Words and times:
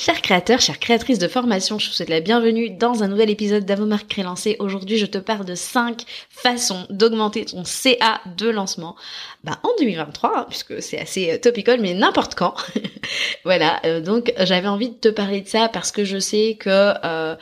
Chers 0.00 0.22
créateurs, 0.22 0.62
chères 0.62 0.78
créatrices 0.78 1.18
de 1.18 1.28
formation, 1.28 1.78
je 1.78 1.88
vous 1.88 1.92
souhaite 1.92 2.08
la 2.08 2.20
bienvenue 2.20 2.70
dans 2.70 3.02
un 3.02 3.08
nouvel 3.08 3.28
épisode 3.28 3.66
d'Avomark 3.66 4.08
Crélancé. 4.08 4.56
Aujourd'hui, 4.58 4.96
je 4.96 5.04
te 5.04 5.18
parle 5.18 5.44
de 5.44 5.54
5 5.54 6.06
façons 6.30 6.86
d'augmenter 6.88 7.44
ton 7.44 7.64
CA 7.66 8.22
de 8.38 8.48
lancement 8.48 8.96
bah, 9.44 9.58
en 9.62 9.68
2023, 9.78 10.32
hein, 10.34 10.46
puisque 10.48 10.80
c'est 10.80 10.98
assez 10.98 11.32
euh, 11.32 11.36
topical, 11.36 11.82
mais 11.82 11.92
n'importe 11.92 12.34
quand. 12.34 12.54
voilà, 13.44 13.78
euh, 13.84 14.00
donc 14.00 14.32
j'avais 14.38 14.68
envie 14.68 14.88
de 14.88 14.94
te 14.94 15.08
parler 15.08 15.42
de 15.42 15.48
ça 15.48 15.68
parce 15.68 15.92
que 15.92 16.06
je 16.06 16.18
sais 16.18 16.56
que 16.58 16.94
euh, 17.04 17.36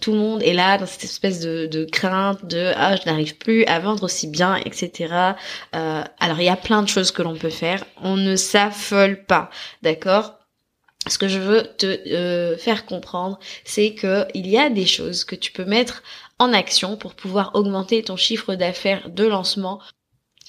tout 0.00 0.12
le 0.12 0.18
monde 0.18 0.40
est 0.44 0.54
là 0.54 0.78
dans 0.78 0.86
cette 0.86 1.02
espèce 1.02 1.40
de, 1.40 1.66
de 1.66 1.84
crainte 1.84 2.46
de 2.46 2.70
«ah, 2.76 2.94
je 2.94 3.10
n'arrive 3.10 3.36
plus 3.38 3.64
à 3.64 3.80
vendre 3.80 4.04
aussi 4.04 4.28
bien, 4.28 4.54
etc. 4.64 5.34
alors, 5.72 6.38
il 6.38 6.44
y 6.44 6.48
a 6.48 6.54
plein 6.54 6.84
de 6.84 6.88
choses 6.88 7.10
que 7.10 7.22
l'on 7.22 7.34
peut 7.34 7.50
faire. 7.50 7.82
On 8.00 8.16
ne 8.16 8.36
s'affole 8.36 9.24
pas, 9.24 9.50
d'accord? 9.82 10.43
Ce 11.06 11.18
que 11.18 11.28
je 11.28 11.38
veux 11.38 11.64
te 11.76 11.86
euh, 11.86 12.56
faire 12.56 12.86
comprendre, 12.86 13.38
c'est 13.64 13.94
que 13.94 14.26
il 14.34 14.48
y 14.48 14.58
a 14.58 14.70
des 14.70 14.86
choses 14.86 15.24
que 15.24 15.34
tu 15.34 15.52
peux 15.52 15.64
mettre 15.64 16.02
en 16.38 16.52
action 16.52 16.96
pour 16.96 17.14
pouvoir 17.14 17.52
augmenter 17.54 18.02
ton 18.02 18.16
chiffre 18.16 18.54
d'affaires 18.54 19.10
de 19.10 19.24
lancement. 19.24 19.80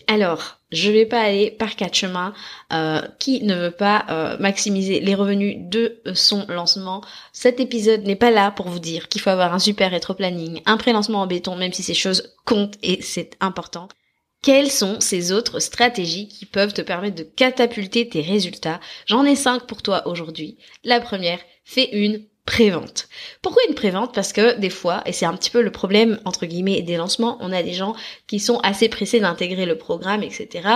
Alors, 0.07 0.59
je 0.71 0.91
vais 0.91 1.05
pas 1.05 1.21
aller 1.21 1.51
par 1.51 1.75
quatre 1.75 1.95
chemins. 1.95 2.33
Euh, 2.73 3.01
qui 3.19 3.43
ne 3.43 3.55
veut 3.55 3.71
pas 3.71 4.05
euh, 4.09 4.37
maximiser 4.39 4.99
les 4.99 5.15
revenus 5.15 5.57
de 5.59 6.01
son 6.13 6.45
lancement 6.47 7.01
Cet 7.31 7.59
épisode 7.59 8.03
n'est 8.03 8.15
pas 8.15 8.31
là 8.31 8.51
pour 8.51 8.67
vous 8.67 8.79
dire 8.79 9.07
qu'il 9.07 9.21
faut 9.21 9.29
avoir 9.29 9.53
un 9.53 9.59
super 9.59 9.91
rétro 9.91 10.13
planning, 10.13 10.61
un 10.65 10.77
pré-lancement 10.77 11.21
en 11.21 11.27
béton, 11.27 11.55
même 11.55 11.73
si 11.73 11.83
ces 11.83 11.93
choses 11.93 12.33
comptent 12.45 12.77
et 12.83 13.01
c'est 13.01 13.37
important. 13.39 13.87
Quelles 14.45 14.69
sont 14.69 14.99
ces 14.99 15.31
autres 15.31 15.59
stratégies 15.59 16.27
qui 16.27 16.45
peuvent 16.45 16.71
te 16.71 16.83
permettre 16.83 17.15
de 17.15 17.23
catapulter 17.23 18.07
tes 18.07 18.21
résultats? 18.21 18.79
J'en 19.07 19.25
ai 19.25 19.35
cinq 19.35 19.65
pour 19.65 19.81
toi 19.81 20.07
aujourd'hui. 20.07 20.59
La 20.83 21.01
première, 21.01 21.39
fais 21.63 21.89
une 21.93 22.21
prévente. 22.45 23.07
Pourquoi 23.41 23.63
une 23.67 23.73
prévente? 23.73 24.13
Parce 24.13 24.33
que 24.33 24.55
des 24.59 24.69
fois, 24.69 25.01
et 25.07 25.13
c'est 25.13 25.25
un 25.25 25.33
petit 25.33 25.49
peu 25.49 25.63
le 25.63 25.71
problème 25.71 26.19
entre 26.25 26.45
guillemets 26.45 26.83
des 26.83 26.95
lancements, 26.95 27.39
on 27.41 27.51
a 27.51 27.63
des 27.63 27.73
gens 27.73 27.95
qui 28.27 28.39
sont 28.39 28.59
assez 28.59 28.87
pressés 28.87 29.19
d'intégrer 29.19 29.65
le 29.65 29.79
programme, 29.79 30.21
etc. 30.21 30.69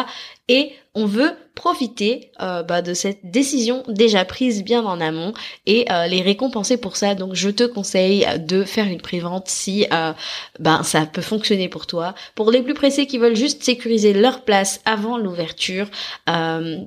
Et 0.47 0.71
on 0.95 1.05
veut 1.05 1.33
profiter 1.59 2.31
euh, 2.41 2.63
bah, 2.63 2.81
de 2.81 2.93
cette 2.93 3.19
décision 3.29 3.83
déjà 3.89 4.23
prise 4.23 4.63
bien 4.63 4.81
en 4.85 5.01
amont 5.01 5.33
et 5.65 5.85
euh, 5.91 6.07
les 6.07 6.21
récompenser 6.21 6.77
pour 6.77 6.95
ça. 6.95 7.15
Donc 7.15 7.35
je 7.35 7.49
te 7.49 7.63
conseille 7.63 8.25
de 8.39 8.63
faire 8.63 8.87
une 8.87 9.01
prévente 9.01 9.49
si 9.49 9.85
euh, 9.91 10.13
ben 10.59 10.83
ça 10.83 11.05
peut 11.05 11.21
fonctionner 11.21 11.67
pour 11.67 11.85
toi. 11.85 12.15
Pour 12.33 12.49
les 12.49 12.61
plus 12.61 12.73
pressés 12.73 13.07
qui 13.07 13.17
veulent 13.17 13.35
juste 13.35 13.61
sécuriser 13.61 14.13
leur 14.13 14.45
place 14.45 14.79
avant 14.85 15.17
l'ouverture, 15.17 15.87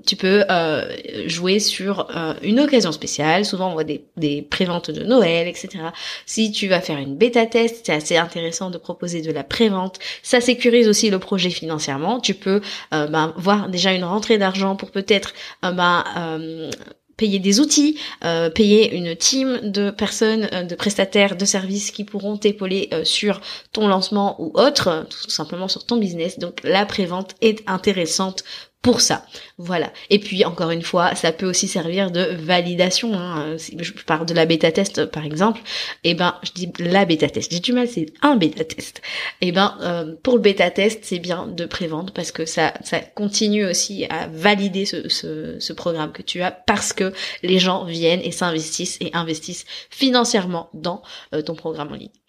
tu 0.07 0.17
peux 0.17 0.45
jouer 1.27 1.59
sur 1.59 2.09
une 2.43 2.61
occasion 2.61 2.93
spéciale. 2.93 3.45
Souvent 3.45 3.71
on 3.71 3.73
voit 3.75 3.85
des, 3.85 4.05
des 4.17 4.41
préventes 4.43 4.91
de 4.91 5.05
Noël, 5.05 5.49
etc. 5.49 5.69
Si 6.25 6.51
tu 6.51 6.69
vas 6.69 6.81
faire 6.81 6.99
une 6.99 7.17
bêta 7.17 7.47
test, 7.47 7.83
c'est 7.85 7.93
assez 7.93 8.17
intéressant 8.17 8.71
de 8.71 8.79
proposer 8.79 9.21
de 9.21 9.33
la 9.33 9.45
prévente. 9.45 9.99
Ça 10.23 10.41
sécurise 10.41 10.89
aussi 10.89 11.11
le 11.11 11.19
projet 11.19 11.51
financièrement. 11.51 12.21
Tu 12.21 12.35
peux 12.35 12.63
ben, 12.91 13.35
voir 13.37 13.69
déjà 13.69 13.92
une 13.95 14.05
rentrée 14.05 14.39
d'argent 14.39 14.77
pour 14.77 14.91
peut-être 14.91 15.35
euh, 15.65 15.73
bah, 15.73 16.05
euh, 16.17 16.71
payer 17.17 17.39
des 17.39 17.61
outils, 17.61 17.99
euh, 18.25 18.51
payer 18.51 18.95
une 18.95 19.15
team 19.15 19.61
de 19.63 19.91
personnes, 19.91 20.49
de 20.67 20.75
prestataires 20.75 21.37
de 21.37 21.45
services 21.45 21.91
qui 21.91 22.05
pourront 22.05 22.37
t'épauler 22.37 22.91
sur 23.05 23.41
ton 23.73 23.87
lancement 23.87 24.41
ou 24.41 24.51
autre, 24.55 25.07
tout 25.09 25.31
simplement 25.31 25.69
sur 25.69 25.87
ton 25.87 25.99
business. 25.99 26.39
Donc 26.39 26.61
la 26.65 26.85
prévente 26.85 27.35
est 27.41 27.63
intéressante 27.69 28.45
pour 28.83 29.01
ça. 29.01 29.25
Voilà. 29.59 29.93
Et 30.11 30.19
puis 30.19 30.45
encore 30.45 30.71
une 30.71 30.83
fois, 30.83 31.15
ça 31.15 31.33
peut 31.33 31.47
aussi 31.47 31.69
servir 31.69 32.11
de 32.11 32.35
validation. 32.35 33.15
Hein. 33.15 33.57
Je 33.57 33.93
parle 34.05 34.27
de 34.27 34.35
la 34.35 34.45
bêta 34.45 34.73
test 34.73 35.07
par 35.07 35.25
exemple, 35.25 35.61
eh 36.03 36.15
ben 36.15 36.35
je 36.43 36.51
dis 36.53 36.73
la 36.79 37.05
bêta 37.05 37.29
test. 37.29 37.53
J'ai 37.53 37.61
du 37.61 37.73
mal, 37.73 37.89
c'est 37.89 38.07
un 38.23 38.37
bêta 38.37 38.65
test. 38.65 39.01
Eh 39.41 39.53
ben 39.53 39.77
euh, 39.83 40.15
pour 40.23 40.35
le 40.35 40.41
bêta 40.41 40.71
test, 40.71 41.01
c'est 41.05 41.21
bien 41.21 41.47
de 41.47 41.65
prévendre 41.65 42.13
parce 42.13 42.33
que 42.33 42.45
ça 42.45 42.75
ça 42.83 42.99
continue 42.99 43.65
aussi 43.65 44.05
à 44.07 44.27
valider 44.27 44.85
ce 44.85 45.73
programme 45.73 46.13
que 46.13 46.23
tu 46.23 46.43
as 46.43 46.51
parce 46.51 46.93
que 46.93 47.13
les 47.43 47.59
gens 47.61 47.85
viennent 47.85 48.21
et 48.23 48.33
s'investissent 48.33 48.99
et 49.01 49.11
investissent 49.15 49.65
financièrement 49.91 50.71
dans 50.75 51.03
euh, 51.35 51.43
ton 51.43 51.55
programme 51.55 51.93
en 51.93 51.97
ligne. 51.97 52.22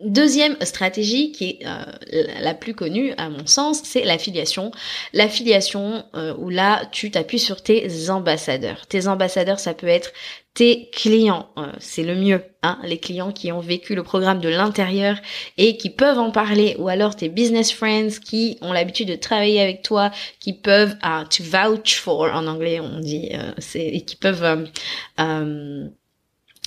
Deuxième 0.00 0.56
stratégie 0.60 1.32
qui 1.32 1.44
est 1.50 1.66
euh, 1.66 2.24
la 2.40 2.54
plus 2.54 2.72
connue 2.72 3.14
à 3.16 3.30
mon 3.30 3.46
sens, 3.46 3.80
c'est 3.82 4.04
l'affiliation. 4.04 4.70
L'affiliation 5.12 6.04
euh, 6.14 6.34
où 6.38 6.50
là 6.50 6.86
tu 6.92 7.10
t'appuies 7.10 7.40
sur 7.40 7.62
tes 7.62 8.08
ambassadeurs. 8.08 8.86
Tes 8.86 9.08
ambassadeurs, 9.08 9.58
ça 9.58 9.74
peut 9.74 9.88
être 9.88 10.12
tes 10.54 10.88
clients, 10.90 11.48
euh, 11.58 11.72
c'est 11.80 12.04
le 12.04 12.14
mieux, 12.14 12.44
hein, 12.62 12.78
les 12.84 12.98
clients 12.98 13.32
qui 13.32 13.50
ont 13.50 13.58
vécu 13.58 13.96
le 13.96 14.04
programme 14.04 14.40
de 14.40 14.48
l'intérieur 14.48 15.16
et 15.56 15.76
qui 15.76 15.90
peuvent 15.90 16.18
en 16.18 16.30
parler, 16.30 16.76
ou 16.78 16.88
alors 16.88 17.16
tes 17.16 17.28
business 17.28 17.72
friends 17.72 18.20
qui 18.24 18.56
ont 18.60 18.72
l'habitude 18.72 19.08
de 19.08 19.16
travailler 19.16 19.60
avec 19.60 19.82
toi, 19.82 20.12
qui 20.38 20.52
peuvent 20.52 20.96
uh, 21.02 21.24
to 21.28 21.42
vouch 21.42 21.98
for 21.98 22.32
en 22.32 22.46
anglais 22.46 22.78
on 22.78 23.00
dit, 23.00 23.30
c'est 23.58 23.84
et 23.84 24.02
qui 24.02 24.14
peuvent 24.14 24.68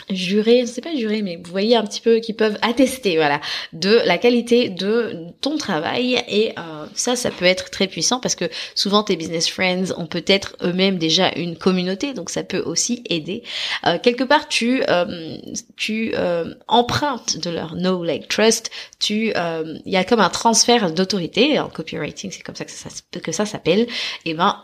jurer, 0.10 0.66
c'est 0.66 0.82
pas 0.82 0.96
jurer, 0.96 1.22
mais 1.22 1.38
vous 1.38 1.52
voyez 1.52 1.76
un 1.76 1.84
petit 1.84 2.02
peu 2.02 2.20
qui 2.20 2.34
peuvent 2.34 2.58
attester, 2.62 3.16
voilà, 3.16 3.40
de 3.74 4.02
la 4.06 4.18
qualité 4.18 4.70
de 4.70 5.28
ton 5.42 5.58
travail 5.58 6.24
et 6.28 6.54
euh, 6.58 6.86
ça, 6.94 7.16
ça 7.16 7.32
peut 7.32 7.46
être 7.46 7.70
très 7.70 7.88
puissant 7.88 8.20
parce 8.20 8.36
que 8.36 8.46
souvent 8.76 9.04
tes 9.04 9.16
business 9.16 9.50
friends 9.50 9.94
ont 9.98 10.08
peut-être 10.08 10.56
eux-mêmes 10.64 10.98
déjà 10.98 11.32
une 11.36 11.58
communauté, 11.58 12.14
donc 12.14 12.30
ça 12.30 12.44
peut 12.44 12.60
aussi 12.60 13.04
aider. 13.10 13.44
Euh, 13.86 13.98
quelque 14.02 14.24
part, 14.24 14.48
tu 14.48 14.84
euh, 14.90 15.38
tu 15.78 16.14
empruntes 16.68 17.38
de 17.38 17.50
leur 17.50 17.76
know, 17.76 18.04
like 18.04 18.28
trust. 18.28 18.72
Tu, 19.00 19.34
il 19.34 19.92
y 19.92 19.98
a 19.98 20.04
comme 20.04 20.20
un 20.20 20.30
transfert 20.30 20.92
d'autorité 20.92 21.60
en 21.60 21.70
copywriting, 21.70 22.32
c'est 22.32 22.42
comme 22.42 22.56
ça 22.56 22.66
que 22.66 22.72
ça, 22.72 22.90
que 23.22 23.32
ça 23.32 23.46
s'appelle. 23.46 23.88
Et 24.26 24.34
ben 24.34 24.60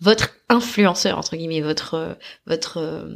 votre 0.00 0.30
influenceur 0.48 1.18
entre 1.18 1.36
guillemets, 1.36 1.60
votre 1.60 2.16
votre 2.46 3.08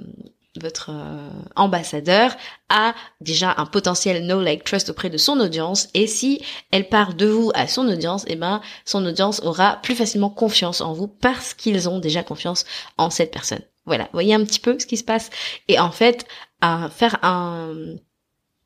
votre 0.61 0.91
euh, 0.91 1.28
ambassadeur 1.55 2.37
a 2.69 2.94
déjà 3.21 3.55
un 3.56 3.67
potentiel 3.67 4.25
know 4.25 4.41
like 4.41 4.65
trust 4.65 4.91
auprès 4.91 5.11
de 5.11 5.19
son 5.19 5.39
audience. 5.41 5.89
Et 5.94 6.06
si 6.06 6.43
elle 6.71 6.89
part 6.89 7.15
de 7.15 7.27
vous 7.27 7.50
à 7.55 7.67
son 7.67 7.89
audience 7.89 8.25
et 8.25 8.33
eh 8.33 8.37
ben 8.37 8.61
son 8.84 9.05
audience 9.05 9.41
aura 9.43 9.77
plus 9.83 9.94
facilement 9.94 10.31
confiance 10.31 10.81
en 10.81 10.93
vous 10.93 11.09
parce 11.09 11.55
qu'ils 11.55 11.89
ont 11.89 11.99
déjà 11.99 12.22
confiance 12.22 12.65
en 12.99 13.11
cette 13.11 13.33
personne. 13.33 13.62
Voilà. 13.84 14.09
Voyez 14.12 14.35
un 14.35 14.44
petit 14.44 14.61
peu 14.61 14.79
ce 14.79 14.87
qui 14.87 14.97
se 14.97 15.05
passe. 15.05 15.31
Et 15.69 15.79
en 15.79 15.91
fait 15.91 16.26
à 16.61 16.88
faire 16.88 17.19
un 17.23 17.75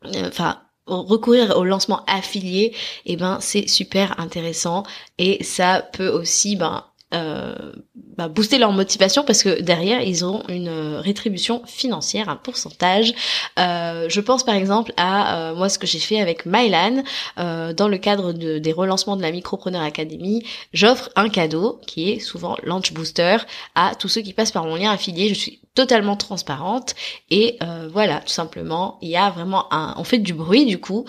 euh, 0.05 0.29
enfin 0.29 0.63
recourir 0.87 1.57
au 1.57 1.65
lancement 1.65 2.05
affilié, 2.07 2.75
et 3.05 3.13
eh 3.13 3.17
ben 3.17 3.39
c'est 3.41 3.69
super 3.69 4.19
intéressant. 4.19 4.83
Et 5.19 5.45
ça 5.45 5.89
peut 5.93 6.09
aussi 6.09 6.57
ben 6.57 6.85
euh, 7.13 7.73
bah, 8.17 8.29
booster 8.29 8.59
leur 8.59 8.73
motivation 8.73 9.25
parce 9.25 9.43
que 9.43 9.61
derrière 9.61 10.01
ils 10.03 10.25
ont 10.25 10.45
une 10.49 10.69
euh, 10.69 11.01
rétribution 11.01 11.63
financière, 11.67 12.29
un 12.29 12.37
pourcentage. 12.37 13.13
Euh, 13.59 14.07
je 14.09 14.21
pense 14.21 14.45
par 14.45 14.55
exemple 14.55 14.93
à 14.97 15.53
moi 15.57 15.69
ce 15.69 15.79
que 15.79 15.87
j'ai 15.87 15.99
fait 15.99 16.21
avec 16.21 16.47
Mylan 16.47 17.03
dans 17.37 17.89
le 17.89 17.99
cadre 17.99 18.33
de, 18.33 18.59
des 18.59 18.73
relancements 18.73 19.17
de 19.17 19.23
la 19.23 19.33
Micropreneur 19.33 19.83
Academy. 19.83 20.45
J'offre 20.73 21.11
un 21.17 21.29
cadeau 21.29 21.81
qui 21.87 22.11
est 22.11 22.21
souvent 22.21 22.57
Launch 22.63 22.93
Booster 22.93 23.39
à 23.75 23.93
tous 23.99 24.09
ceux 24.09 24.21
qui 24.21 24.33
passent 24.33 24.53
par 24.53 24.65
mon 24.65 24.77
lien 24.77 24.91
affilié. 24.91 25.29
Je 25.29 25.35
suis 25.35 25.61
totalement 25.75 26.17
transparente 26.17 26.95
et 27.31 27.59
voilà 27.93 28.19
tout 28.19 28.33
simplement 28.33 28.99
il 29.03 29.09
y 29.09 29.17
a 29.17 29.31
vraiment 29.31 29.73
un 29.73 29.95
on 29.99 30.05
fait 30.05 30.19
du 30.19 30.35
bruit 30.35 30.67
du 30.67 30.81
coup 30.81 31.07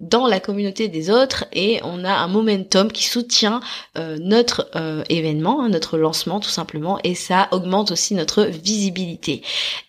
dans 0.00 0.26
la 0.26 0.40
communauté 0.40 0.88
des 0.88 1.10
autres 1.10 1.46
et 1.52 1.80
on 1.82 2.04
a 2.04 2.12
un 2.12 2.28
momentum 2.28 2.92
qui 2.92 3.04
soutient 3.04 3.60
euh, 3.96 4.18
notre 4.20 4.68
euh, 4.76 5.02
événement, 5.08 5.62
hein, 5.62 5.68
notre 5.70 5.96
lancement 5.96 6.40
tout 6.40 6.50
simplement 6.50 6.98
et 7.02 7.14
ça 7.14 7.48
augmente 7.52 7.90
aussi 7.90 8.14
notre 8.14 8.44
visibilité. 8.44 9.42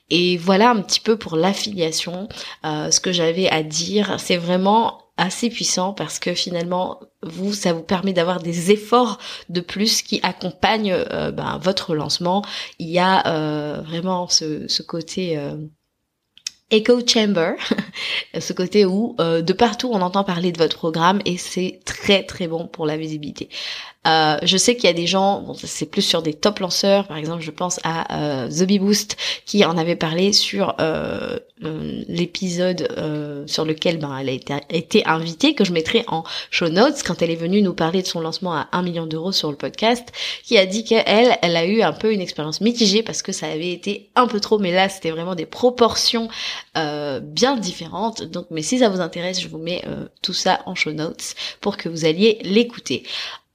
Et 0.09 0.38
voilà 0.38 0.69
un 0.69 0.81
petit 0.81 1.01
peu 1.01 1.18
pour 1.18 1.36
l'affiliation, 1.36 2.30
euh, 2.63 2.89
ce 2.92 3.01
que 3.01 3.12
j'avais 3.12 3.50
à 3.50 3.63
dire. 3.63 4.15
C'est 4.19 4.38
vraiment 4.38 5.06
assez 5.17 5.49
puissant 5.49 5.93
parce 5.93 6.19
que 6.19 6.33
finalement 6.33 6.99
vous 7.23 7.53
ça 7.53 7.73
vous 7.73 7.83
permet 7.83 8.13
d'avoir 8.13 8.39
des 8.41 8.71
efforts 8.71 9.17
de 9.49 9.61
plus 9.61 10.01
qui 10.01 10.19
accompagnent 10.23 10.95
ben, 11.33 11.59
votre 11.61 11.95
lancement. 11.95 12.43
Il 12.79 12.89
y 12.89 12.99
a 12.99 13.81
vraiment 13.81 14.27
ce, 14.27 14.67
ce 14.67 14.83
côté 14.83 15.39
echo 16.69 16.99
chamber, 17.05 17.53
ce 18.39 18.53
côté 18.53 18.85
où 18.85 19.15
euh, 19.19 19.41
de 19.41 19.53
partout 19.53 19.89
on 19.91 20.01
entend 20.01 20.23
parler 20.23 20.51
de 20.51 20.57
votre 20.57 20.77
programme 20.77 21.21
et 21.25 21.37
c'est 21.37 21.79
très 21.85 22.23
très 22.23 22.47
bon 22.47 22.67
pour 22.67 22.85
la 22.85 22.97
visibilité. 22.97 23.49
Euh, 24.07 24.37
je 24.43 24.55
sais 24.55 24.75
qu'il 24.75 24.85
y 24.85 24.89
a 24.89 24.93
des 24.93 25.07
gens, 25.07 25.41
bon, 25.41 25.53
c'est 25.53 25.85
plus 25.85 26.01
sur 26.01 26.21
des 26.21 26.33
top 26.33 26.59
lanceurs, 26.59 27.07
par 27.07 27.17
exemple, 27.17 27.41
je 27.41 27.51
pense 27.51 27.79
à 27.83 28.45
euh, 28.45 28.47
The 28.49 28.63
Bee 28.63 28.79
Boost 28.79 29.17
qui 29.45 29.65
en 29.65 29.77
avait 29.77 29.97
parlé 29.97 30.31
sur 30.31 30.75
euh, 30.79 31.39
euh 31.63 32.03
l'épisode 32.07 32.87
euh, 32.97 33.45
sur 33.47 33.65
lequel 33.65 33.97
ben, 33.97 34.15
elle 34.17 34.29
a 34.29 34.61
été, 34.69 35.05
invitée, 35.05 35.55
que 35.55 35.65
je 35.65 35.73
mettrai 35.73 36.05
en 36.07 36.23
show 36.51 36.69
notes 36.69 37.03
quand 37.05 37.21
elle 37.21 37.31
est 37.31 37.35
venue 37.35 37.61
nous 37.61 37.73
parler 37.73 38.01
de 38.01 38.07
son 38.07 38.21
lancement 38.21 38.53
à 38.53 38.69
1 38.71 38.81
million 38.83 39.07
d'euros 39.07 39.31
sur 39.31 39.51
le 39.51 39.57
podcast, 39.57 40.07
qui 40.43 40.57
a 40.57 40.65
dit 40.65 40.85
qu'elle, 40.85 41.37
elle 41.41 41.57
a 41.57 41.65
eu 41.65 41.81
un 41.81 41.93
peu 41.93 42.13
une 42.13 42.21
expérience 42.21 42.61
mitigée 42.61 43.03
parce 43.03 43.21
que 43.21 43.33
ça 43.33 43.47
avait 43.47 43.71
été 43.71 44.09
un 44.15 44.27
peu 44.27 44.39
trop, 44.39 44.57
mais 44.57 44.71
là 44.71 44.87
c'était 44.87 45.11
vraiment 45.11 45.35
des 45.35 45.45
proportions 45.45 46.29
bien 46.75 47.57
différentes. 47.57 48.24
Donc, 48.24 48.48
mais 48.51 48.62
si 48.62 48.80
ça 48.80 48.89
vous 48.89 49.01
intéresse, 49.01 49.42
je 49.42 49.48
vous 49.48 49.57
mets 49.57 49.83
tout 50.21 50.33
ça 50.33 50.62
en 50.65 50.75
show 50.75 50.92
notes 50.92 51.36
pour 51.62 51.77
que 51.77 51.89
vous 51.89 52.06
alliez 52.06 52.39
l'écouter. 52.44 53.04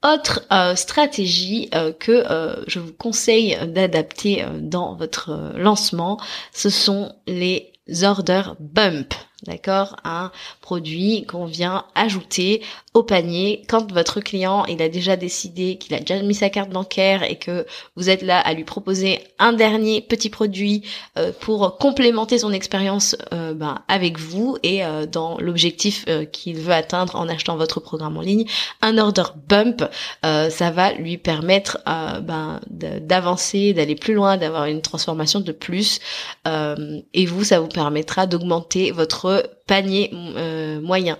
Autre 0.03 0.41
euh, 0.51 0.75
stratégie 0.75 1.69
euh, 1.73 1.93
que 1.93 2.11
euh, 2.11 2.61
je 2.67 2.79
vous 2.79 2.91
conseille 2.91 3.57
d'adapter 3.67 4.45
dans 4.59 4.95
votre 4.95 5.53
lancement, 5.55 6.19
ce 6.51 6.69
sont 6.69 7.15
les 7.25 7.71
order 8.01 8.43
bump 8.59 9.13
d'accord 9.43 9.97
Un 10.03 10.31
produit 10.61 11.25
qu'on 11.25 11.45
vient 11.45 11.85
ajouter 11.95 12.61
au 12.93 13.03
panier 13.03 13.63
quand 13.67 13.91
votre 13.91 14.21
client 14.21 14.65
il 14.65 14.81
a 14.81 14.89
déjà 14.89 15.15
décidé 15.15 15.77
qu'il 15.77 15.95
a 15.95 15.99
déjà 15.99 16.21
mis 16.21 16.35
sa 16.35 16.49
carte 16.49 16.69
bancaire 16.69 17.23
et 17.23 17.37
que 17.37 17.65
vous 17.95 18.09
êtes 18.09 18.21
là 18.21 18.39
à 18.39 18.53
lui 18.53 18.63
proposer 18.63 19.19
un 19.39 19.53
dernier 19.53 20.01
petit 20.01 20.29
produit 20.29 20.83
euh, 21.17 21.31
pour 21.39 21.77
complémenter 21.77 22.37
son 22.37 22.51
expérience 22.51 23.15
euh, 23.33 23.53
ben, 23.53 23.79
avec 23.87 24.19
vous 24.19 24.57
et 24.63 24.85
euh, 24.85 25.05
dans 25.05 25.37
l'objectif 25.39 26.05
qu'il 26.31 26.57
veut 26.57 26.73
atteindre 26.73 27.15
en 27.15 27.27
achetant 27.27 27.57
votre 27.57 27.79
programme 27.79 28.17
en 28.17 28.21
ligne, 28.21 28.45
un 28.81 28.97
order 28.97 29.23
bump, 29.47 29.83
ça 30.21 30.71
va 30.71 30.93
lui 30.93 31.17
permettre 31.17 31.79
ben, 31.85 32.59
d'avancer, 32.69 33.73
d'aller 33.73 33.95
plus 33.95 34.13
loin, 34.13 34.37
d'avoir 34.37 34.65
une 34.65 34.81
transformation 34.81 35.39
de 35.39 35.51
plus 35.51 35.99
et 36.45 37.25
vous 37.25 37.43
ça 37.43 37.59
vous 37.59 37.67
permettra 37.67 38.27
d'augmenter 38.27 38.91
votre 38.91 39.32
panier 39.67 40.11
euh, 40.13 40.81
moyen 40.81 41.17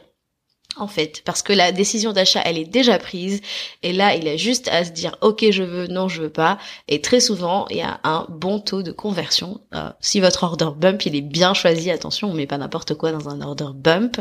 en 0.77 0.87
fait, 0.87 1.21
parce 1.25 1.41
que 1.41 1.53
la 1.53 1.71
décision 1.71 2.13
d'achat, 2.13 2.41
elle 2.45 2.57
est 2.57 2.65
déjà 2.65 2.97
prise, 2.97 3.41
et 3.83 3.93
là, 3.93 4.15
il 4.15 4.27
a 4.27 4.37
juste 4.37 4.67
à 4.69 4.83
se 4.85 4.91
dire, 4.91 5.15
ok, 5.21 5.45
je 5.51 5.63
veux, 5.63 5.87
non, 5.87 6.07
je 6.07 6.21
veux 6.21 6.29
pas, 6.29 6.57
et 6.87 7.01
très 7.01 7.19
souvent, 7.19 7.67
il 7.69 7.77
y 7.77 7.81
a 7.81 7.99
un 8.03 8.25
bon 8.29 8.59
taux 8.59 8.83
de 8.83 8.91
conversion. 8.91 9.61
Euh, 9.75 9.89
si 9.99 10.19
votre 10.19 10.43
order 10.43 10.69
bump, 10.75 11.05
il 11.05 11.15
est 11.15 11.21
bien 11.21 11.53
choisi, 11.53 11.91
attention, 11.91 12.29
on 12.29 12.33
met 12.33 12.47
pas 12.47 12.57
n'importe 12.57 12.95
quoi 12.95 13.11
dans 13.11 13.29
un 13.29 13.41
order 13.41 13.67
bump. 13.75 14.19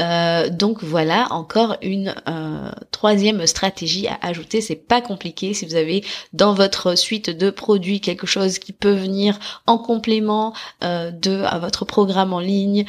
Euh, 0.00 0.48
donc 0.50 0.82
voilà, 0.82 1.28
encore 1.30 1.76
une 1.82 2.14
euh, 2.28 2.70
troisième 2.90 3.46
stratégie 3.46 4.06
à 4.08 4.18
ajouter, 4.22 4.60
c'est 4.60 4.76
pas 4.76 5.00
compliqué. 5.00 5.54
Si 5.54 5.64
vous 5.66 5.74
avez 5.74 6.04
dans 6.32 6.54
votre 6.54 6.96
suite 6.96 7.30
de 7.30 7.50
produits 7.50 8.00
quelque 8.00 8.26
chose 8.26 8.58
qui 8.58 8.72
peut 8.72 8.92
venir 8.92 9.38
en 9.66 9.78
complément 9.78 10.52
de 10.82 11.44
à 11.44 11.58
votre 11.58 11.84
programme 11.84 12.32
en 12.32 12.40
ligne, 12.40 12.84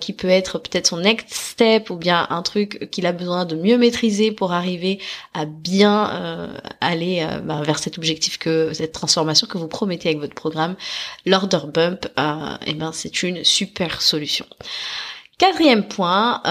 qui 0.00 0.12
peut 0.12 0.28
être 0.28 0.58
peut-être 0.58 0.88
son 0.88 0.98
next 0.98 1.32
step 1.32 1.90
ou 1.90 1.96
bien 1.96 2.26
un 2.30 2.39
un 2.40 2.42
truc 2.42 2.88
qu'il 2.90 3.04
a 3.04 3.12
besoin 3.12 3.44
de 3.44 3.54
mieux 3.54 3.76
maîtriser 3.76 4.32
pour 4.32 4.52
arriver 4.52 4.98
à 5.34 5.44
bien 5.44 6.10
euh, 6.10 6.48
aller 6.80 7.20
euh, 7.22 7.40
bah, 7.40 7.60
vers 7.62 7.78
cet 7.78 7.98
objectif 7.98 8.38
que 8.38 8.72
cette 8.72 8.92
transformation 8.92 9.46
que 9.46 9.58
vous 9.58 9.68
promettez 9.68 10.08
avec 10.08 10.20
votre 10.20 10.34
programme, 10.34 10.74
l'order 11.26 11.66
bump, 11.72 12.06
euh, 12.18 12.56
eh 12.66 12.72
ben 12.72 12.92
c'est 12.92 13.22
une 13.22 13.44
super 13.44 14.00
solution. 14.00 14.46
Quatrième 15.36 15.88
point, 15.88 16.42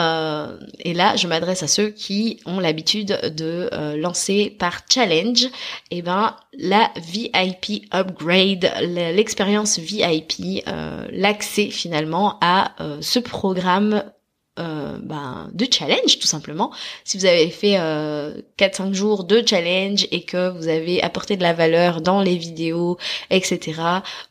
et 0.79 0.95
là 0.95 1.15
je 1.15 1.27
m'adresse 1.27 1.61
à 1.61 1.67
ceux 1.67 1.89
qui 1.89 2.39
ont 2.47 2.59
l'habitude 2.59 3.19
de 3.37 3.69
lancer 3.95 4.55
par 4.57 4.81
challenge, 4.91 5.43
et 5.91 5.99
eh 5.99 6.01
ben 6.01 6.35
la 6.57 6.89
VIP 6.97 7.85
upgrade, 7.93 8.71
l'expérience 8.81 9.77
VIP, 9.77 10.65
l'accès 11.11 11.69
finalement 11.69 12.39
à 12.41 12.71
ce 12.99 13.19
programme 13.19 14.03
euh, 14.59 14.97
ben, 15.01 15.49
de 15.53 15.65
challenge 15.71 16.19
tout 16.19 16.27
simplement. 16.27 16.71
Si 17.03 17.17
vous 17.17 17.25
avez 17.25 17.49
fait 17.49 17.77
euh, 17.79 18.33
4-5 18.57 18.93
jours 18.93 19.23
de 19.23 19.41
challenge 19.45 20.07
et 20.11 20.23
que 20.23 20.49
vous 20.49 20.67
avez 20.67 21.01
apporté 21.01 21.37
de 21.37 21.43
la 21.43 21.53
valeur 21.53 22.01
dans 22.01 22.21
les 22.21 22.35
vidéos, 22.35 22.97
etc., 23.29 23.81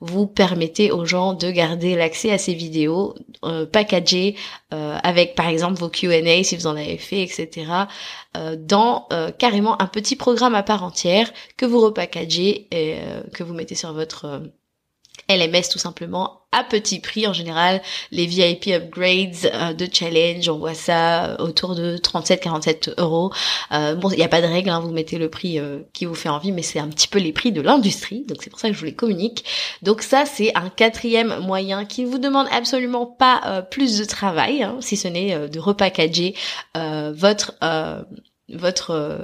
vous 0.00 0.26
permettez 0.26 0.92
aux 0.92 1.04
gens 1.04 1.32
de 1.32 1.50
garder 1.50 1.96
l'accès 1.96 2.30
à 2.30 2.38
ces 2.38 2.54
vidéos 2.54 3.14
euh, 3.44 3.66
packagées 3.66 4.36
euh, 4.74 4.98
avec 5.02 5.34
par 5.34 5.48
exemple 5.48 5.78
vos 5.78 5.88
Q&A 5.88 6.44
si 6.44 6.54
vous 6.54 6.66
en 6.66 6.76
avez 6.76 6.98
fait, 6.98 7.22
etc., 7.22 7.66
euh, 8.36 8.54
dans 8.58 9.06
euh, 9.12 9.30
carrément 9.30 9.80
un 9.80 9.86
petit 9.86 10.14
programme 10.14 10.54
à 10.54 10.62
part 10.62 10.84
entière 10.84 11.32
que 11.56 11.64
vous 11.64 11.80
repackagez 11.80 12.68
et 12.70 12.98
que 13.32 13.42
vous 13.42 13.54
mettez 13.54 13.74
sur 13.74 13.94
votre 13.94 14.42
LMS 15.28 15.68
tout 15.70 15.78
simplement 15.78 16.42
à 16.52 16.64
petit 16.64 17.00
prix 17.00 17.26
en 17.26 17.32
général 17.32 17.82
les 18.10 18.26
VIP 18.26 18.68
upgrades 18.68 19.52
euh, 19.52 19.72
de 19.74 19.86
challenge 19.92 20.48
on 20.48 20.58
voit 20.58 20.74
ça 20.74 21.36
autour 21.40 21.74
de 21.74 21.98
37-47 21.98 22.94
euros. 22.98 23.30
Euh, 23.72 23.94
bon 23.94 24.10
il 24.10 24.16
n'y 24.16 24.24
a 24.24 24.28
pas 24.28 24.40
de 24.40 24.46
règle 24.46 24.70
hein, 24.70 24.80
vous 24.80 24.90
mettez 24.90 25.18
le 25.18 25.28
prix 25.28 25.58
euh, 25.58 25.80
qui 25.92 26.06
vous 26.06 26.14
fait 26.14 26.30
envie 26.30 26.52
mais 26.52 26.62
c'est 26.62 26.78
un 26.78 26.88
petit 26.88 27.08
peu 27.08 27.18
les 27.18 27.32
prix 27.32 27.52
de 27.52 27.60
l'industrie 27.60 28.24
donc 28.26 28.38
c'est 28.42 28.50
pour 28.50 28.60
ça 28.60 28.68
que 28.68 28.74
je 28.74 28.78
vous 28.78 28.86
les 28.86 28.94
communique. 28.94 29.44
Donc 29.82 30.02
ça 30.02 30.24
c'est 30.24 30.56
un 30.56 30.70
quatrième 30.70 31.38
moyen 31.40 31.84
qui 31.84 32.04
ne 32.04 32.08
vous 32.08 32.18
demande 32.18 32.46
absolument 32.50 33.06
pas 33.06 33.62
plus 33.70 33.98
de 33.98 34.04
travail 34.04 34.62
hein, 34.62 34.76
si 34.80 34.96
ce 34.96 35.08
n'est 35.08 35.48
de 35.48 35.58
repackager 35.60 36.34
votre 36.74 37.54
votre 38.48 39.18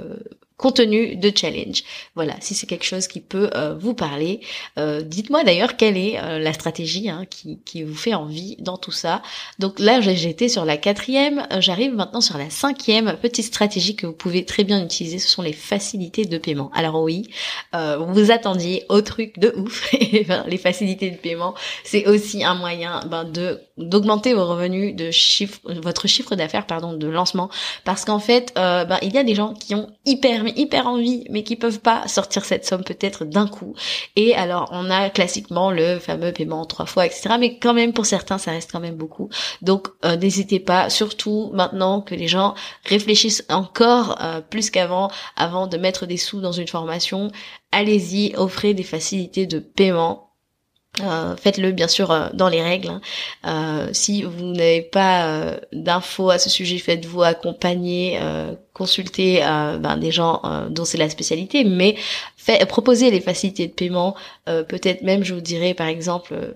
contenu 0.57 1.17
de 1.17 1.31
challenge. 1.35 1.83
Voilà, 2.15 2.35
si 2.39 2.53
c'est 2.53 2.65
quelque 2.65 2.85
chose 2.85 3.07
qui 3.07 3.19
peut 3.19 3.49
euh, 3.55 3.75
vous 3.77 3.93
parler, 3.93 4.39
euh, 4.79 5.01
dites-moi 5.01 5.43
d'ailleurs 5.43 5.75
quelle 5.75 5.97
est 5.97 6.17
euh, 6.17 6.39
la 6.39 6.53
stratégie 6.53 7.09
hein, 7.09 7.25
qui, 7.29 7.59
qui, 7.65 7.83
vous 7.83 7.95
fait 7.95 8.13
envie 8.13 8.55
dans 8.59 8.77
tout 8.77 8.91
ça. 8.91 9.21
Donc 9.59 9.79
là, 9.79 9.99
j'étais 9.99 10.47
sur 10.47 10.63
la 10.63 10.77
quatrième, 10.77 11.45
j'arrive 11.59 11.93
maintenant 11.93 12.21
sur 12.21 12.37
la 12.37 12.49
cinquième 12.49 13.17
petite 13.21 13.45
stratégie 13.45 13.97
que 13.97 14.07
vous 14.07 14.13
pouvez 14.13 14.45
très 14.45 14.63
bien 14.63 14.83
utiliser, 14.83 15.19
ce 15.19 15.27
sont 15.27 15.41
les 15.41 15.53
facilités 15.53 16.23
de 16.23 16.37
paiement. 16.37 16.71
Alors 16.73 17.01
oui, 17.01 17.29
vous 17.73 18.31
attendiez 18.31 18.85
au 18.87 19.01
truc 19.01 19.37
de 19.39 19.53
ouf, 19.57 19.93
ben, 20.27 20.45
les 20.47 20.57
facilités 20.57 21.11
de 21.11 21.17
paiement, 21.17 21.53
c'est 21.83 22.07
aussi 22.07 22.43
un 22.43 22.55
moyen 22.55 23.01
ben, 23.09 23.25
de 23.25 23.59
d'augmenter 23.77 24.33
vos 24.33 24.45
revenus 24.45 24.95
de 24.95 25.11
chiffre, 25.11 25.59
votre 25.65 26.07
chiffre 26.07 26.35
d'affaires 26.35 26.65
pardon 26.65 26.93
de 26.93 27.07
lancement, 27.07 27.49
parce 27.83 28.05
qu'en 28.05 28.19
fait, 28.19 28.53
ben, 28.55 28.97
il 29.01 29.13
y 29.13 29.17
a 29.17 29.23
des 29.23 29.35
gens 29.35 29.53
qui 29.53 29.75
ont 29.75 29.89
hyper 30.05 30.44
hyper 30.55 30.87
envie, 30.87 31.25
mais 31.29 31.43
qui 31.43 31.55
peuvent 31.55 31.79
pas 31.79 32.07
sortir 32.07 32.45
cette 32.45 32.65
somme 32.65 32.83
peut-être 32.83 33.25
d'un 33.25 33.47
coup. 33.47 33.75
Et 34.15 34.35
alors, 34.35 34.69
on 34.71 34.89
a 34.89 35.09
classiquement 35.09 35.71
le 35.71 35.99
fameux 35.99 36.31
paiement 36.31 36.65
trois 36.65 36.85
fois, 36.85 37.05
etc. 37.05 37.35
Mais 37.39 37.57
quand 37.57 37.73
même, 37.73 37.93
pour 37.93 38.05
certains, 38.05 38.37
ça 38.37 38.51
reste 38.51 38.71
quand 38.71 38.79
même 38.79 38.95
beaucoup. 38.95 39.29
Donc, 39.61 39.87
euh, 40.03 40.15
n'hésitez 40.15 40.59
pas, 40.59 40.89
surtout 40.89 41.51
maintenant 41.53 42.01
que 42.01 42.15
les 42.15 42.27
gens 42.27 42.55
réfléchissent 42.85 43.45
encore 43.49 44.17
euh, 44.21 44.41
plus 44.41 44.69
qu'avant, 44.69 45.09
avant 45.35 45.67
de 45.67 45.77
mettre 45.77 46.05
des 46.05 46.17
sous 46.17 46.41
dans 46.41 46.51
une 46.51 46.67
formation, 46.67 47.31
allez-y, 47.71 48.33
offrez 48.35 48.73
des 48.73 48.83
facilités 48.83 49.45
de 49.45 49.59
paiement 49.59 50.24
euh, 51.01 51.35
faites-le 51.35 51.71
bien 51.71 51.87
sûr 51.87 52.11
euh, 52.11 52.27
dans 52.33 52.49
les 52.49 52.61
règles. 52.61 52.89
Hein. 52.89 53.01
Euh, 53.45 53.89
si 53.91 54.23
vous 54.23 54.45
n'avez 54.45 54.81
pas 54.81 55.57
d'infos 55.73 56.29
à 56.29 56.37
ce 56.37 56.49
sujet, 56.49 56.77
faites-vous 56.77 57.23
accompagner, 57.23 58.19
consultez 58.73 59.39
ben, 59.39 59.97
des 59.97 60.11
gens 60.11 60.41
dont 60.69 60.85
c'est 60.85 60.97
la 60.97 61.09
spécialité, 61.09 61.63
mais 61.63 61.95
proposez 62.67 63.11
les 63.11 63.21
facilités 63.21 63.67
de 63.67 63.73
paiement. 63.73 64.15
Peut-être 64.45 65.01
même, 65.01 65.23
je 65.23 65.33
vous 65.33 65.41
dirais 65.41 65.73
par 65.73 65.87
exemple, 65.87 66.53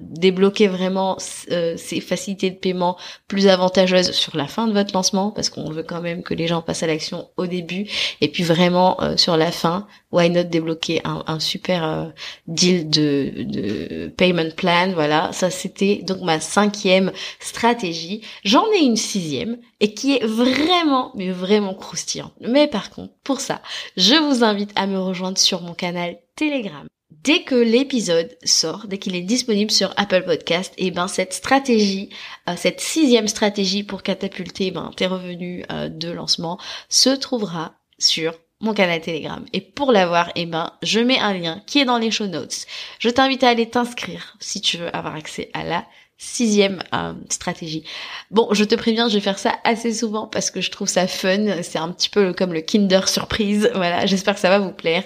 débloquer 0.00 0.68
vraiment 0.68 1.16
euh, 1.50 1.74
ces 1.76 2.00
facilités 2.00 2.50
de 2.50 2.56
paiement 2.56 2.96
plus 3.28 3.48
avantageuses 3.48 4.12
sur 4.12 4.36
la 4.36 4.46
fin 4.46 4.66
de 4.66 4.72
votre 4.72 4.94
lancement 4.94 5.30
parce 5.30 5.50
qu'on 5.50 5.70
veut 5.70 5.82
quand 5.82 6.00
même 6.00 6.22
que 6.22 6.34
les 6.34 6.46
gens 6.46 6.62
passent 6.62 6.82
à 6.82 6.86
l'action 6.86 7.28
au 7.36 7.46
début. 7.46 7.86
Et 8.20 8.28
puis 8.28 8.42
vraiment 8.42 9.00
euh, 9.02 9.16
sur 9.16 9.36
la 9.36 9.50
fin 9.50 9.86
why 10.12 10.30
not 10.30 10.44
débloquer 10.44 11.00
un, 11.04 11.24
un 11.26 11.40
super 11.40 11.84
euh, 11.84 12.06
deal 12.46 12.88
de, 12.88 13.32
de 13.38 14.08
payment 14.16 14.50
plan 14.56 14.92
voilà. 14.94 15.30
Ça 15.32 15.50
c'était 15.50 15.96
donc 16.02 16.20
ma 16.20 16.40
cinquième 16.40 17.12
stratégie. 17.40 18.22
J'en 18.44 18.64
ai 18.72 18.84
une 18.84 18.96
sixième 18.96 19.58
et 19.80 19.94
qui 19.94 20.16
est 20.16 20.24
vraiment 20.24 21.12
mais 21.14 21.30
vraiment 21.30 21.74
croustillante. 21.74 22.32
Mais 22.40 22.66
par 22.66 22.90
contre 22.90 23.12
pour 23.24 23.40
ça 23.40 23.60
je 23.96 24.14
vous 24.14 24.44
invite 24.44 24.70
à 24.76 24.86
me 24.86 24.98
rejoindre 24.98 25.38
sur 25.38 25.62
mon 25.62 25.74
canal 25.74 26.18
Telegram 26.36 26.86
Dès 27.26 27.42
que 27.42 27.56
l'épisode 27.56 28.38
sort, 28.44 28.86
dès 28.86 28.98
qu'il 28.98 29.16
est 29.16 29.22
disponible 29.22 29.72
sur 29.72 29.92
Apple 29.96 30.22
Podcast, 30.22 30.72
et 30.78 30.86
eh 30.86 30.90
ben 30.92 31.08
cette 31.08 31.32
stratégie, 31.32 32.08
euh, 32.48 32.54
cette 32.56 32.80
sixième 32.80 33.26
stratégie 33.26 33.82
pour 33.82 34.04
catapulter 34.04 34.70
ben, 34.70 34.92
tes 34.96 35.08
revenus 35.08 35.64
euh, 35.72 35.88
de 35.88 36.08
lancement 36.08 36.56
se 36.88 37.10
trouvera 37.10 37.74
sur 37.98 38.32
mon 38.60 38.74
canal 38.74 39.00
Telegram. 39.00 39.44
Et 39.52 39.60
pour 39.60 39.90
l'avoir, 39.90 40.30
eh 40.36 40.46
ben, 40.46 40.74
je 40.84 41.00
mets 41.00 41.18
un 41.18 41.34
lien 41.34 41.64
qui 41.66 41.80
est 41.80 41.84
dans 41.84 41.98
les 41.98 42.12
show 42.12 42.28
notes. 42.28 42.64
Je 43.00 43.10
t'invite 43.10 43.42
à 43.42 43.48
aller 43.48 43.68
t'inscrire 43.68 44.36
si 44.38 44.60
tu 44.60 44.76
veux 44.76 44.94
avoir 44.94 45.16
accès 45.16 45.50
à 45.52 45.64
la 45.64 45.84
Sixième 46.18 46.82
euh, 46.94 47.12
stratégie. 47.28 47.84
Bon, 48.30 48.48
je 48.52 48.64
te 48.64 48.74
préviens, 48.74 49.06
je 49.06 49.16
vais 49.16 49.20
faire 49.20 49.38
ça 49.38 49.52
assez 49.64 49.92
souvent 49.92 50.26
parce 50.26 50.50
que 50.50 50.62
je 50.62 50.70
trouve 50.70 50.88
ça 50.88 51.06
fun. 51.06 51.62
C'est 51.62 51.78
un 51.78 51.90
petit 51.90 52.08
peu 52.08 52.32
comme 52.32 52.54
le 52.54 52.62
Kinder 52.62 53.06
surprise. 53.06 53.70
Voilà, 53.76 54.06
j'espère 54.06 54.34
que 54.34 54.40
ça 54.40 54.48
va 54.48 54.58
vous 54.58 54.72
plaire. 54.72 55.04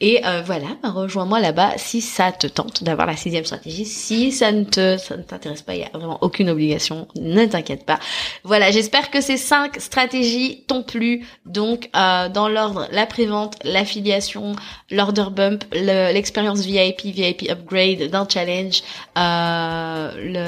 Et 0.00 0.20
euh, 0.26 0.42
voilà, 0.44 0.66
bah, 0.82 0.90
rejoins-moi 0.90 1.38
là-bas 1.38 1.74
si 1.76 2.00
ça 2.00 2.32
te 2.32 2.48
tente 2.48 2.82
d'avoir 2.82 3.06
la 3.06 3.14
sixième 3.14 3.44
stratégie. 3.44 3.84
Si 3.84 4.32
ça 4.32 4.50
ne 4.50 4.64
te, 4.64 4.96
ça 4.96 5.16
ne 5.16 5.22
t'intéresse 5.22 5.62
pas, 5.62 5.76
il 5.76 5.82
y 5.82 5.84
a 5.84 5.90
vraiment 5.92 6.18
aucune 6.22 6.50
obligation. 6.50 7.06
Ne 7.14 7.46
t'inquiète 7.46 7.86
pas. 7.86 8.00
Voilà, 8.42 8.72
j'espère 8.72 9.12
que 9.12 9.20
ces 9.20 9.36
cinq 9.36 9.80
stratégies 9.80 10.64
t'ont 10.66 10.82
plu. 10.82 11.24
Donc, 11.46 11.88
euh, 11.94 12.28
dans 12.28 12.48
l'ordre, 12.48 12.88
la 12.90 13.06
prévente, 13.06 13.54
l'affiliation, 13.62 14.56
l'order 14.90 15.30
bump, 15.30 15.64
l'expérience 15.72 16.62
VIP, 16.62 17.02
VIP 17.02 17.48
upgrade 17.48 18.10
d'un 18.10 18.26
challenge, 18.28 18.82
le 19.14 20.47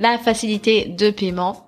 la 0.00 0.18
facilité 0.18 0.84
de 0.86 1.10
paiement 1.10 1.65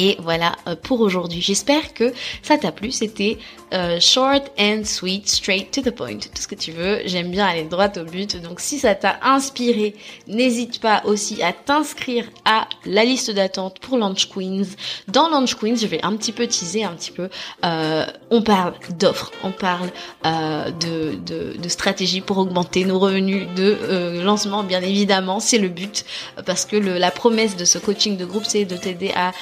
et 0.00 0.16
voilà 0.20 0.56
euh, 0.66 0.74
pour 0.74 1.00
aujourd'hui. 1.00 1.42
J'espère 1.42 1.92
que 1.92 2.12
ça 2.42 2.56
t'a 2.56 2.72
plu. 2.72 2.90
C'était 2.90 3.36
euh, 3.74 4.00
short 4.00 4.50
and 4.58 4.82
sweet, 4.84 5.28
straight 5.28 5.70
to 5.70 5.82
the 5.82 5.94
point. 5.94 6.18
Tout 6.18 6.40
ce 6.40 6.48
que 6.48 6.54
tu 6.54 6.72
veux. 6.72 7.00
J'aime 7.04 7.30
bien 7.30 7.46
aller 7.46 7.64
droit 7.64 7.90
au 7.98 8.04
but. 8.04 8.40
Donc 8.40 8.60
si 8.60 8.78
ça 8.78 8.94
t'a 8.94 9.20
inspiré, 9.22 9.94
n'hésite 10.26 10.80
pas 10.80 11.02
aussi 11.04 11.42
à 11.42 11.52
t'inscrire 11.52 12.24
à 12.46 12.66
la 12.86 13.04
liste 13.04 13.30
d'attente 13.30 13.78
pour 13.80 13.98
Launch 13.98 14.30
Queens. 14.30 14.68
Dans 15.08 15.28
Launch 15.28 15.54
Queens, 15.54 15.76
je 15.76 15.86
vais 15.86 16.02
un 16.02 16.16
petit 16.16 16.32
peu 16.32 16.46
teaser 16.46 16.84
un 16.84 16.94
petit 16.94 17.10
peu. 17.10 17.28
Euh, 17.64 18.06
on 18.30 18.40
parle 18.40 18.72
d'offres, 18.98 19.30
on 19.44 19.50
parle 19.50 19.90
euh, 20.24 20.70
de, 20.70 21.16
de, 21.26 21.58
de 21.58 21.68
stratégies 21.68 22.22
pour 22.22 22.38
augmenter 22.38 22.86
nos 22.86 22.98
revenus 22.98 23.46
de 23.54 23.76
euh, 23.82 24.24
lancement, 24.24 24.62
bien 24.62 24.80
évidemment. 24.80 25.40
C'est 25.40 25.58
le 25.58 25.68
but 25.68 26.06
parce 26.46 26.64
que 26.64 26.76
le, 26.76 26.96
la 26.96 27.10
promesse 27.10 27.56
de 27.56 27.66
ce 27.66 27.76
coaching 27.76 28.16
de 28.16 28.24
groupe, 28.24 28.44
c'est 28.46 28.64
de 28.64 28.76
t'aider 28.76 29.12
à 29.14 29.32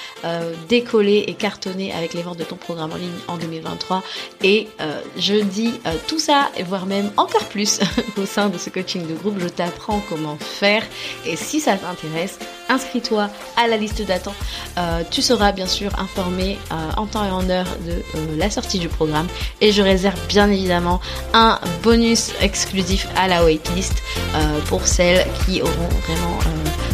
euh, 0.48 0.54
décoller 0.68 1.24
et 1.28 1.34
cartonner 1.34 1.92
avec 1.92 2.14
les 2.14 2.22
ventes 2.22 2.38
de 2.38 2.44
ton 2.44 2.56
programme 2.56 2.92
en 2.92 2.96
ligne 2.96 3.08
en 3.28 3.36
2023 3.36 4.02
et 4.42 4.68
euh, 4.80 5.00
je 5.16 5.34
dis 5.34 5.80
euh, 5.86 5.94
tout 6.06 6.18
ça, 6.18 6.50
voire 6.66 6.86
même 6.86 7.10
encore 7.16 7.44
plus 7.44 7.80
au 8.16 8.26
sein 8.26 8.48
de 8.48 8.58
ce 8.58 8.70
coaching 8.70 9.06
de 9.06 9.14
groupe. 9.14 9.38
Je 9.38 9.48
t'apprends 9.48 10.02
comment 10.08 10.36
faire. 10.36 10.82
Et 11.26 11.36
si 11.36 11.60
ça 11.60 11.76
t'intéresse, 11.76 12.38
inscris-toi 12.68 13.30
à 13.56 13.66
la 13.66 13.76
liste 13.76 14.02
d'attente. 14.02 14.34
Tu 15.10 15.22
seras 15.22 15.52
bien 15.52 15.66
sûr 15.66 15.90
informé 15.98 16.58
en 16.96 17.06
temps 17.06 17.24
et 17.24 17.30
en 17.30 17.48
heure 17.48 17.66
de 17.86 18.38
la 18.38 18.50
sortie 18.50 18.78
du 18.78 18.88
programme. 18.88 19.26
Et 19.60 19.72
je 19.72 19.82
réserve 19.82 20.18
bien 20.28 20.50
évidemment 20.50 21.00
un 21.32 21.58
bonus 21.82 22.32
exclusif 22.40 23.08
à 23.16 23.26
la 23.26 23.44
waitlist 23.44 23.94
pour 24.66 24.86
celles 24.86 25.26
qui 25.44 25.62
auront 25.62 25.88
vraiment 26.06 26.38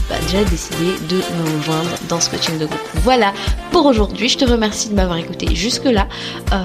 bah, 0.08 0.16
déjà 0.20 0.44
décidé 0.44 0.92
de 1.08 1.16
me 1.16 1.58
rejoindre 1.58 1.90
dans 2.08 2.20
ce 2.20 2.28
coaching 2.28 2.58
de 2.58 2.66
groupe. 2.66 2.80
Voilà 3.02 3.32
pour 3.70 3.86
aujourd'hui. 3.86 4.28
Je 4.28 4.38
te 4.38 4.44
remercie 4.44 4.88
de 4.88 4.94
m'avoir 4.94 5.18
écouté 5.18 5.54
jusque-là. 5.54 6.08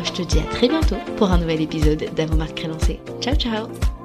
je 0.03 0.11
te 0.11 0.21
dis 0.21 0.39
à 0.39 0.53
très 0.53 0.67
bientôt 0.67 0.97
pour 1.17 1.31
un 1.31 1.37
nouvel 1.37 1.61
épisode 1.61 2.05
d'Avomarque 2.15 2.55
Crélancé. 2.55 2.99
Ciao 3.21 3.35
ciao 3.35 3.98